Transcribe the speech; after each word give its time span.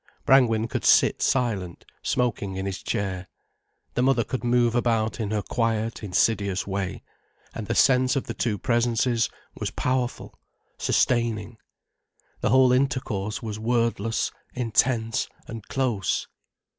Brangwen 0.25 0.67
could 0.67 0.83
sit 0.83 1.21
silent, 1.21 1.85
smoking 2.01 2.55
in 2.55 2.65
his 2.65 2.81
chair, 2.81 3.27
the 3.93 4.01
mother 4.01 4.23
could 4.23 4.43
move 4.43 4.73
about 4.73 5.19
in 5.19 5.29
her 5.29 5.43
quiet, 5.43 6.01
insidious 6.03 6.65
way, 6.65 7.03
and 7.53 7.67
the 7.67 7.75
sense 7.75 8.15
of 8.15 8.23
the 8.23 8.33
two 8.33 8.57
presences 8.57 9.29
was 9.53 9.69
powerful, 9.69 10.39
sustaining. 10.79 11.59
The 12.39 12.49
whole 12.49 12.71
intercourse 12.71 13.43
was 13.43 13.59
wordless, 13.59 14.31
intense 14.55 15.29
and 15.47 15.67
close. 15.67 16.27